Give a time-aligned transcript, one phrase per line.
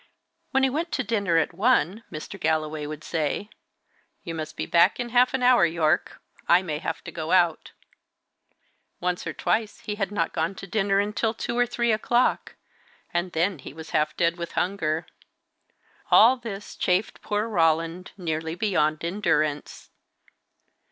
[0.49, 2.39] When he went to dinner at one, Mr.
[2.39, 3.49] Galloway would say,
[4.23, 7.71] "You must be back in half an hour, Yorke; I may have to go out."
[8.99, 12.55] Once or twice he had not gone to dinner until two or three o'clock,
[13.13, 15.05] and then he was half dead with hunger.
[16.09, 19.91] All this chafed poor Roland nearly beyond endurance.